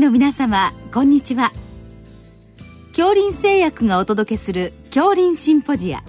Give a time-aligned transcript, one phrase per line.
[0.00, 1.52] の皆様こんにちは。
[2.88, 6.02] 恐林製薬がお届けする恐林シンポジア。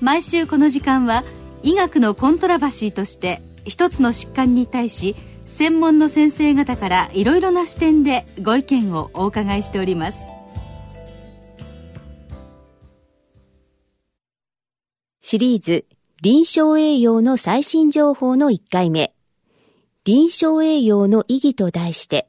[0.00, 1.22] 毎週この時間は
[1.62, 5.14] 医学のコントラバシーとして一つの疾患に対し
[5.44, 10.18] 専門の先生方からいろいろな視点でご意見をお伺いしております。
[15.20, 15.86] シリーズ
[16.22, 19.15] 臨床栄養の最新情報の1回目。
[20.06, 22.28] 臨床栄養の意義と題して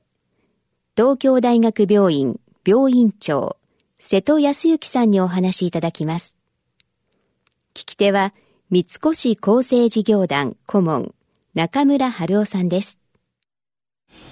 [0.95, 3.55] 東京大学病院病院長
[3.99, 6.35] 瀬戸康之さんにお話しいただきます
[7.75, 8.33] 聞き手は
[8.71, 11.13] 三越厚生事業団顧問
[11.53, 12.97] 中村春夫さんです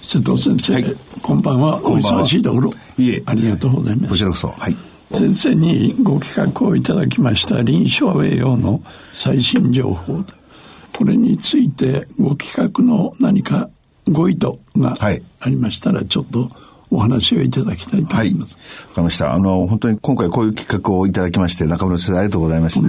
[0.02, 1.76] 瀬戸先生、はい、こんばんは。
[1.84, 2.72] お忙しいところ。
[2.98, 3.22] いえ。
[3.26, 4.10] ありがとうございます。
[4.10, 4.48] こちらこそ。
[4.48, 4.76] はい。
[5.12, 8.80] 先生にご企画をいただきました臨床栄養の
[9.12, 10.24] 最新情報。
[10.96, 13.68] これについてご企画の何か
[14.08, 14.94] ご意図が
[15.40, 16.48] ありましたら、ちょっと、
[16.88, 18.54] お話をいただきたいと思います。
[18.54, 18.88] はい。
[18.88, 19.34] わかりました。
[19.34, 22.80] あの、本当に今回こういう企画をいただきまして、中村先生ありがとうございまし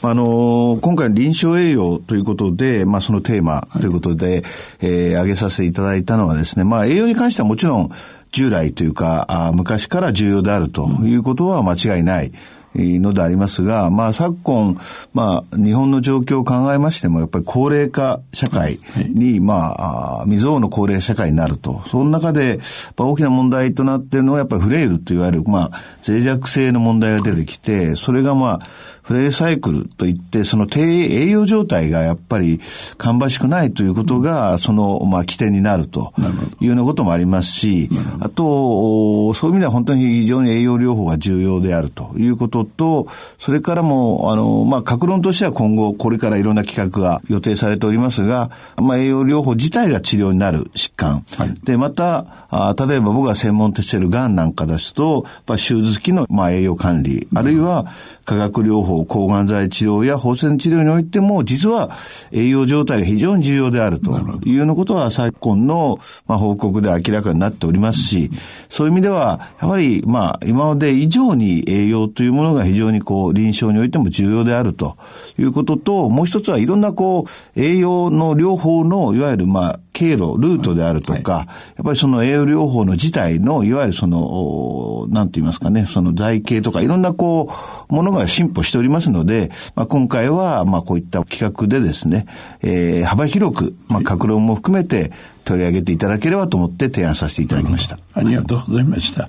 [0.00, 0.08] た。
[0.08, 4.42] あの、今回臨床栄養ということで、まあそのテーマということで、はい、
[4.82, 7.90] えー、挙げさせていただいたのはですね、まあ栄養に関してはもちろん
[8.30, 12.26] 従来というか、あ昔から重要であるということは間違いない。
[12.26, 12.34] うん
[12.74, 14.78] のでありますが、まあ昨今、
[15.12, 21.82] まあ日本の状況を考えましても、やっぱり高齢化社会に、はい、まあ、未曾有の高齢社会になると。
[21.86, 22.60] その中で、
[22.96, 28.60] 大きな問題となっているのは、やっぱりフレイルといわれる、まあ、脆弱性の問題が出てきて、それがまあ、
[29.02, 32.60] フレイサイクルといって、その低栄養状態がやっぱり
[32.98, 36.12] 芳しくないということが、その、まあ、起点になると
[36.60, 37.88] いうようなこともありますし、
[38.20, 43.06] あと、そういう意味では本当に非常に栄養療法が重要であるということと、
[43.38, 51.24] それからも、あの、まあ、格論としては今後、これからいろんな企画が予定されておりますが、まあ、栄養療法自体が治療になる疾患。
[51.36, 57.86] はい、で、また、あ例えば僕が専門としている癌なんかですと、まあ、手術期の、まあ、栄養管理、あるいは
[58.30, 61.90] 化学療法、抗がん剤治療や放射線治療においても、実は
[62.30, 64.12] 栄養状態が非常に重要であると
[64.44, 65.98] いうようなことは昨今の、
[66.28, 68.30] まあ、報告で明らかになっておりますし、
[68.68, 74.96] そういう意味では、やはり、まあ、今まで以上に栄養というものが非常にこう、臨床においても重要であると
[75.36, 87.52] いうことと、もう一つはいろんなこう、栄養の療法の、いわゆるまあ、経路、ルートであるとか、はい、やっぱりその栄養療法の自体の、いわゆるその、なんて言いますかね、その財形とか、いろんなこ
[87.90, 92.24] う、ものが進歩しておりますので、まあ、今回は、まあ、こういった企画でですね、
[92.62, 95.12] えー、幅広く、まあ、格論も含めて
[95.44, 97.98] 取り上げていただければと思って提案させていただきました。
[98.14, 99.28] ありがとうございました。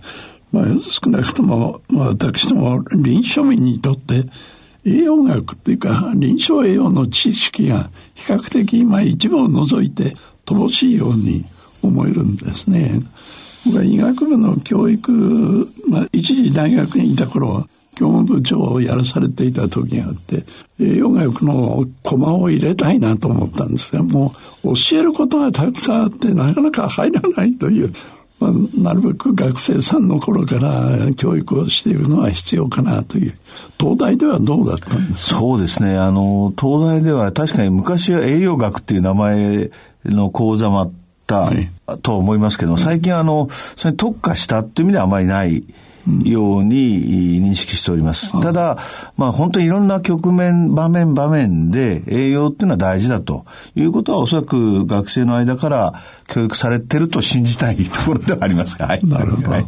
[0.53, 4.23] まあ、少なくとも、まあ、私ども臨床民にとって、
[4.83, 10.15] 栄養学っていうか臨床栄養の知識が比較的まあ一部を除いて
[10.45, 11.45] 乏しいように
[11.83, 12.99] 思えるんですね。
[13.65, 20.45] 僕は医学部の教育、まあ、一時大学にいた頃は教務部長をやらされていた時があって
[20.79, 27.93] 栄養学の駒を入れたいなと思ったんですがもう教えることがたくさんあってなかなか入らないという、
[28.39, 33.35] まあ、なるべく学生さんの頃から教育をしているのは必要かなという。
[33.79, 35.97] 東大ではどうだったんですそうですね。
[35.97, 39.71] あの東大では確かに昔は栄養学っていう名前
[40.05, 40.91] の講座もあっ
[41.27, 41.51] た
[41.97, 45.63] と思いますけど、最近あの、それに特化したっていう意味ではあまりない
[46.23, 48.39] ように認識しております。
[48.41, 48.77] ただ、
[49.17, 53.45] まあ本当にいろんな局面、場面場面で栄養っていうのは大事だと
[53.75, 55.93] いうことはおそらく学生の間から
[56.27, 59.05] 教育されてると信じたいところではありますが、はい。
[59.05, 59.51] なるほど。
[59.51, 59.65] はい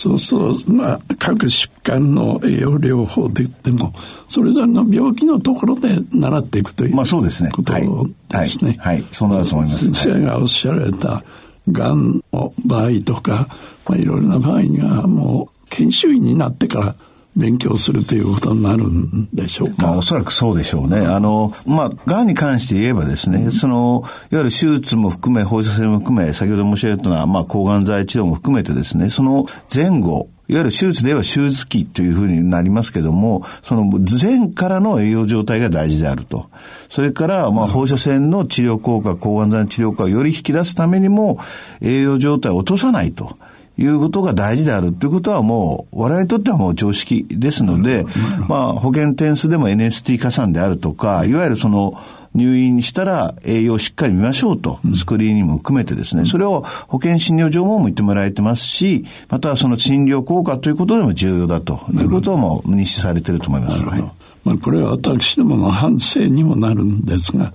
[0.00, 3.92] そうそう、まあ、各疾患の栄養療法といっても、
[4.28, 7.50] それぞれの病気のところで習っていくというまあそうですね。
[7.50, 8.76] ことですね。
[8.78, 9.92] はい、はい、そうだと思います。
[9.92, 11.22] 先生がおっしゃられた、
[11.70, 13.48] がんの場合とか、
[13.86, 16.94] まあ、いろいろな場合がもう研修医になってから
[17.40, 19.74] 勉強するということになるんでしょうか？
[19.78, 20.98] まあ、おそらくそうでしょうね。
[20.98, 36.50] あの、まあ、癌に関して言えばですね、その、いわゆる手術も含め、放射線も含め、先ほど申し上げたのは、まあ、抗がん剤治療も含めてですね、その前後、いわゆる手術では手術期というふうになりますけども、その前からの栄養状態が大事であると。
[36.90, 41.38] それから、まあ、放射線の治療効果、抗がん剤の治療効果をより引き出すためにも、
[41.80, 43.38] 栄養状態を落とさないと。
[43.80, 48.04] いうことが大事であるということはもう、我々にとってはもう常識ですので、
[48.48, 51.94] まあ、保険点数でも NST 加算であるとか、いわゆるその、
[52.34, 61.80] 入院したら栄養をしっかり見ましょうと、スクリーニングも含めてですね、それを保険診療上も言ってもらえてますし、またはその診療効果ということでも重要だと。
[61.92, 63.84] いうことも認識されていると思います。
[63.84, 64.02] はい、
[64.44, 67.52] まあ、これは私どもの反省にもなるんですが、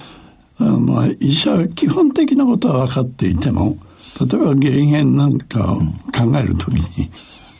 [0.58, 3.78] あまあ、医者は基本的なことは分かっていても、
[4.20, 7.12] 例えば減塩なんかを考えるときに、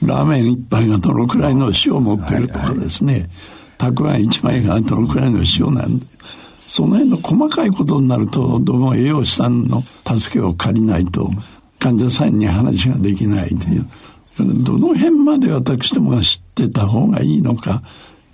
[0.02, 3.30] ラーメン一杯がどのくらいの塩を持ってるとかですね、
[3.78, 6.06] たくあん一枚がどのくらいの塩なんで、
[6.60, 9.84] その辺の細かいことになると、どうも栄養士さんの
[10.16, 11.30] 助けを借りないと、
[11.80, 13.86] 患者さんに話ができないという。
[14.64, 17.84] どの辺まで私どもが知ってた方がいいのか、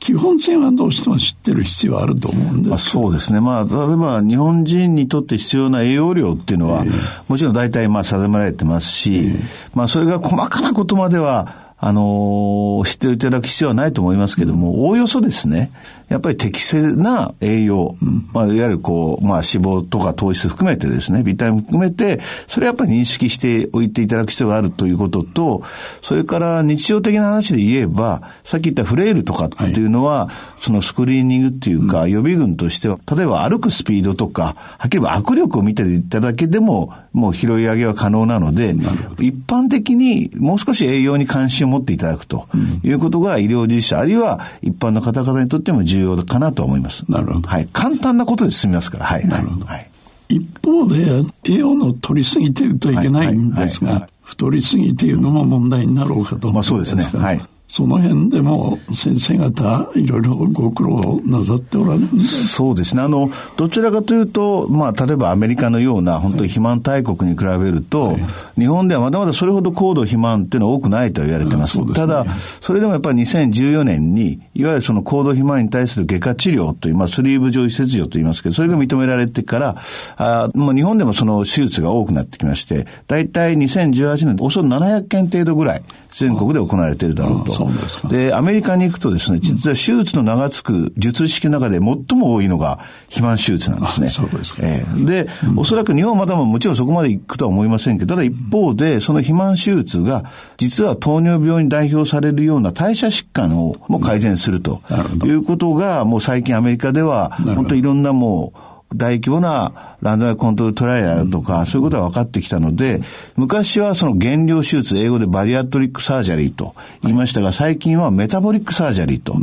[0.01, 2.69] 基本線はどうしても知ってる必要あると思うんです。
[2.69, 3.39] まあ、そうですね。
[3.39, 6.91] まあ、例えば日本人にとって必要な栄養量っていうのは、えー、
[7.27, 9.39] もちろん大体まあ定められてますし、えー、
[9.75, 15.71] まあそれが細かなことまでは、あのー、知っていただく必要はないと思いますけども、おおよそですね、
[16.09, 25.63] やっぱり適正な栄養、うん、まあ、いわゆるこう、まあ、脂肪とか糖質含めてですね、ビタミン含めて、それやっぱり認識しておいていただく必要があるということと、
[26.03, 38.75] それから日常的な話で言えば、さっき言ったフレイルとかっていうのは、はい、そのスクリーニングっていうか、予備軍としては、例えば歩くスピードとか、はっきり言えば握力を見ていただけでも、もう拾い上げは可能なので、
[39.19, 42.47] 一般的にもう少し栄養に関心を持っていただくと
[42.83, 47.05] いうことが医療従事者、あるいは一般の方々にとっても重要要かなと思います。
[47.09, 47.47] なるほど。
[47.47, 47.67] はい。
[47.71, 49.05] 簡単なことで済みますから。
[49.05, 49.27] はい。
[49.27, 49.65] なるほど。
[49.65, 49.89] はい。
[50.29, 56.73] 一方で、栄養の取りすぎてるといけないんですが、太りすぎているのも問題になろうかと思います。
[56.73, 57.19] まあそうですね。
[57.19, 57.41] はい。
[57.71, 63.01] その辺でも先生方いろいろご苦労なさっておられるんでそうですね。
[63.01, 68.19] あの、どちらかというと、まあ、例えばアメリカのような本当に肥満大国に比べると、はい、
[68.57, 71.77] 日本ではまだまだそれほど高度肥満っていうのは多くないと言われてます。
[71.77, 72.25] すね、ただ、
[72.59, 79.77] それでもやっぱり2014年に、いわゆるその高度肥満に対する外科治療という、まあ、スリーブ状移切除と言いますけど、それが認められてから、
[80.17, 88.07] あもう日本でもその手術が多くなってきまして、大体2018年、おそらく700件程度ぐらい、全国で行われているだろうと。
[88.09, 92.79] で、アメリカに行くとですね、実は手術の名が付く術式の中で最も多いのが
[93.09, 94.09] 肥満手術なんですね。
[94.09, 94.61] そうですか。
[94.63, 100.25] えー、で、うん、おそらく日本はまだもちろんそこまで行くとは思いませんけど、ただ一方で、その肥満手術が、
[100.57, 104.81] 実は糖尿病に代表されるような代謝疾患をも改善すると
[105.23, 113.01] いうことが、もう最近アメリカでは、本当いろんなもう、大規模な randomized control trial とか、そういうことが分かってきたので、
[113.35, 119.33] 昔はその減量手術、英語で bariatric surgery と言いましたが、最近は metabolic surgery と、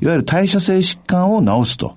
[0.00, 1.96] いわゆる代謝性疾患を治すと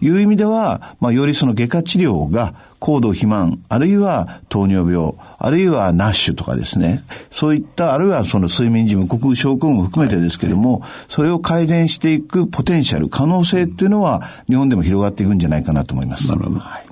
[0.00, 2.54] いう意味では、まあ、よりその外科治療が
[2.84, 16.28] 高度肥満、あるいは糖尿病、あるいは NASH とかですね、そういった、あるいはその睡眠時無呼吸症候群も含めてですけれども、それを改善していくポテンシャル、可能性っていうのは、日本でも広がっていくんじゃないかなと思います。
[16.28, 16.60] なるほど。
[16.60, 16.86] はい、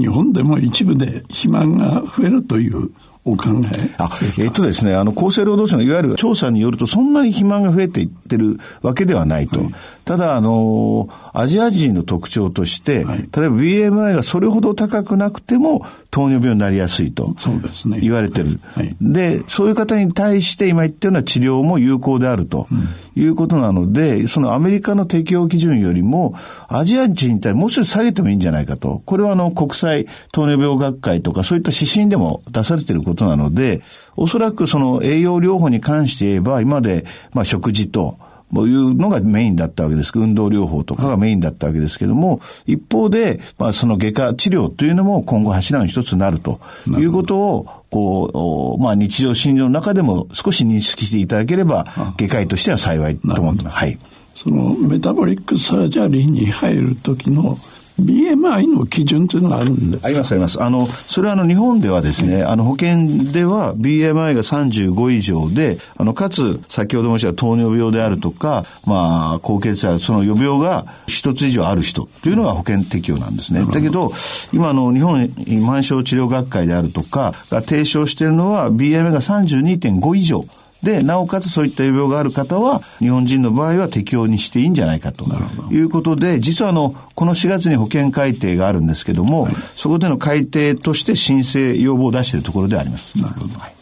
[0.00, 2.90] 日本でも一部で肥満が増えるという
[3.24, 4.10] お考えあ、
[4.40, 9.60] えっとですね、あの、厚生労働省のいわゆる調査によると、そんなに肥満が増えていってるわけではないと。
[9.60, 9.74] はい、
[10.04, 17.34] ただ、あの、アジア人の特徴として、はい、例えば BMI がそれほど高くなくても、糖尿病になりやすいと。
[17.38, 17.98] そうですね。
[17.98, 18.60] 言われてる。
[18.74, 22.68] はい、で、そういう方に対して今言ったような治療も有効であると
[23.16, 26.34] いうことなので、うん、そのアメリカの適用基準よりも、
[26.68, 29.02] アジア人に対もう少し下げてもいいんじゃないかと。
[29.06, 33.80] これはあの、国際糖尿病学会とか、そういった指針でも出されていることなので、
[34.14, 38.18] おそらくその栄養療法に関して言えば、今まで、まあ、食事と、
[38.54, 40.12] というのがメインだったわけです。
[40.14, 51.86] 運動療法とかがメインだったわけですけども、一方で、まあ、その外科治療というのも今後柱の一つになるということを、こう、まあ、日常診療の中でも少し認識していただければ、
[52.18, 53.76] 外科医としては幸いと思ってます。
[53.76, 53.98] はい。
[54.34, 57.58] その metabolic surgery に入る時の
[58.00, 60.62] BMI の基準というのがあるんですありますあります。
[60.62, 73.64] あの、それはあの日本ではですね、はい、あの保険では BMI が35以上で、あの、かつ先ほど申した糖尿病であるとか、まあ、高血圧、その余病が一つ以上ある人というのが保険適用なんですね。
[73.64, 74.12] だけど、
[74.52, 80.44] 今の日本肥満症治療学会であるとかが提唱しているのは BMI が32.5以上。
[80.82, 85.26] で、なおかつそういった病がある方は、日本人の場合は適用にしていいんじゃないかと
[85.70, 93.16] いうことで、実はあの、この4月に保険改定があるんですけども、はい、そこでの改定として申請要望を出しているところであります。
[93.18, 93.58] なるほど。
[93.58, 93.74] はい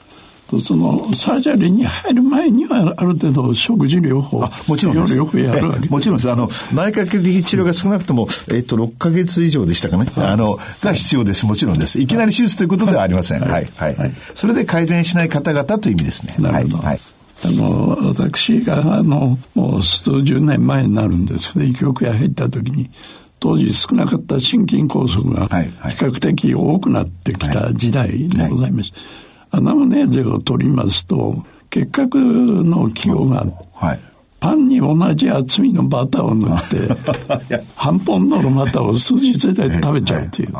[0.50, 4.42] とそのサージャリーに入る前にはある程度食事療法。
[4.42, 5.16] あもちろんです。
[5.16, 5.88] よくやるわけ。
[5.88, 6.30] もちろんです。
[6.30, 10.10] あの内科的治療が少なくとも、えっと、6か月以上でしたかね。
[10.16, 11.46] あのが必要です。
[11.46, 12.00] もちろんです。
[12.00, 12.06] い。
[12.06, 16.34] きなり手術ということではありません、はい、はい、はい、それで改善しない方々という意味ですね。
[16.38, 17.00] なるほど、はい、はい
[17.42, 22.90] あの、私が、あの、もう数十年前になるんですけど、医局へ入った時に、
[23.38, 25.48] 当時少なかった心筋梗塞が
[25.90, 28.90] 比較的多くなってきた時代でございます。
[28.92, 34.00] はいはいアナムネーゼを取りますと、結核の気泡が、はい、
[34.40, 40.52] パンに同じ厚みのバターを塗って、 半本のバターを数日で食べちゃうという。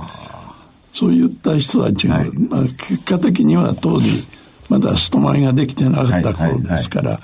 [0.93, 4.27] そういった人たちが、はい、まあ、結果的には当時
[4.69, 7.21] まだストマイができてなかった頃ですから、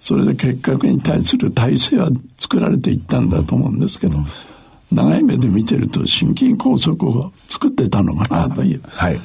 [0.00, 4.16] それで結核に対する体制は作られていったんだと思うんですけど、
[4.90, 8.82] 長い目で見てると心筋梗塞を作ってたのかなという。
[8.86, 9.20] はい。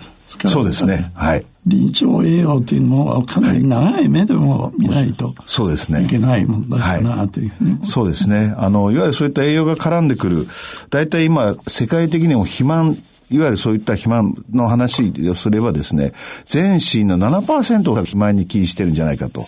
[0.47, 1.11] そうですね。
[1.13, 1.45] はい。
[1.65, 6.03] 臨床栄養というのはかなり長い目でも見ないと、そうですね。
[6.03, 8.53] いけない問題かなというふうに、そうですね。
[8.57, 10.47] あの、いわゆるそういった栄養が絡んでくる、
[10.89, 12.97] 大体今、世界的にも肥満
[13.33, 16.13] いわゆるそういった肥満の話をすればですね、
[16.45, 19.45] 全身の7%が肥満に起因してるんじゃないかと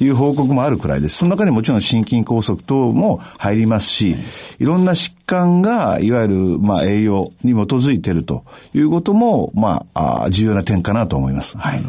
[0.00, 1.18] いう報告もあるくらいです。
[1.18, 4.16] その中にもちろん心筋梗塞等も入りますし、
[4.58, 8.44] いろんな疾患が、いわゆる、まあ、栄養に基づいていると
[8.74, 11.58] いうことも、まあ、重要な点かなと思います。
[11.58, 11.82] はい。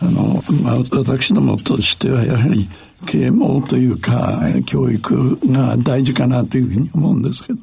[0.00, 2.68] あの、まあ、私どもとしては、やはり、
[3.06, 7.58] 啓蒙というか、はい、教育が大事かなというふうに思うんですけど、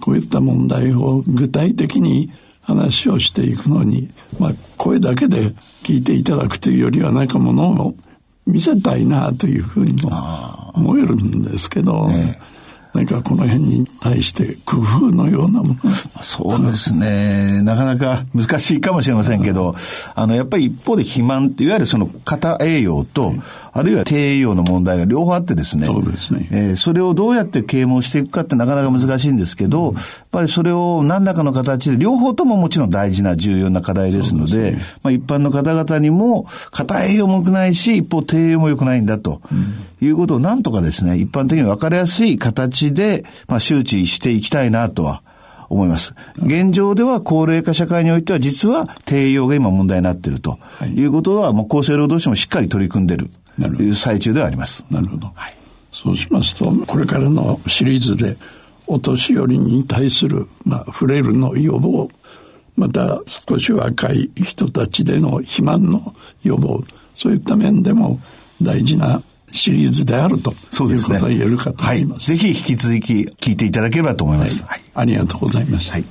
[0.00, 2.30] こういった問題を具体的に
[2.60, 7.94] 話をしていくのに、まあ、声だけで聞いていただくというよりは何かものを
[8.46, 12.40] 見せたいなというふうにも思えるんですけど、ね、
[12.94, 17.62] 何かこの辺に対して工夫のようなものそうですね。
[17.62, 19.74] なかなか難しいかもしれませんけど、
[20.14, 23.32] あの、やっぱり一方で肥満って、いわゆるその型栄養と、
[23.74, 25.84] あるいは低栄養の問題が両方あってですね。
[25.84, 26.46] そうですね。
[26.50, 39.40] えー、それをどうやって啓蒙していくかってなかなか難しいんですけど、うん、やっぱりそれを何らかの形で、両方とももちろん大事な重要な課題ですので、でね、まあ一般の方々にも、型栄養も良くないし、一方低栄養も良くないんだと。
[40.02, 45.22] いうことをなんとかですね、一般的に分かりやすい形で、まあ周知していきたいなとは
[45.70, 46.14] 思います。
[46.42, 50.58] 現状では高齢化社会においては実は低栄養が今問題になっていると
[50.94, 54.84] いうことは、もう厚生労働省もしっかり取り組んでいるという最中ではあります。
[54.90, 55.30] なるほど。
[55.34, 55.54] はい、
[55.92, 58.36] そうしますと、これからのシリーズで、
[58.86, 62.08] お年寄りに対する、まあ、触れるの予防、
[62.76, 66.82] また少し若い人たちでの肥満の予防、
[67.14, 68.20] そういった面でも
[68.60, 71.16] 大事なシリーズであるとそうですね。
[71.16, 72.30] いうことが言えるかと思います。
[72.30, 74.64] はい、ぜひ引き続き聞いていただければと思います。
[74.64, 74.82] はい。
[74.94, 75.92] ありがとうございました。
[75.92, 76.04] はい、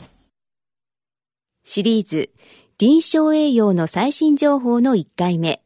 [1.64, 2.30] シリーズ、
[2.78, 5.62] 臨床栄養の最新情報の1回目、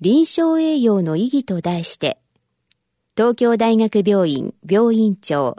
[0.00, 2.18] 臨床栄養の意義と題して、
[3.16, 5.56] 東京大学病院病院長、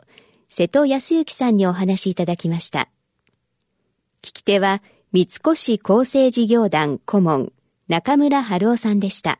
[0.48, 2.88] 瀬戸康之さんにお話しいただきました。
[4.22, 7.51] 聞き手は、三越厚生事業団顧問、
[7.88, 9.39] 中村春夫さんでした。